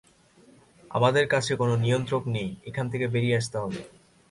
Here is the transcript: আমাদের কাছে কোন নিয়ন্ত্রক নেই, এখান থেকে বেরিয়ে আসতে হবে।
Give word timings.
আমাদের 0.91 1.25
কাছে 1.27 1.51
কোন 1.55 1.69
নিয়ন্ত্রক 1.83 2.23
নেই, 2.35 2.49
এখান 2.69 2.85
থেকে 2.91 3.05
বেরিয়ে 3.07 3.37
আসতে 3.37 3.57
হবে। 3.57 3.81